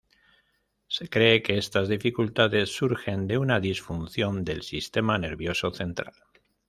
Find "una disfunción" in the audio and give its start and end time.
3.37-4.43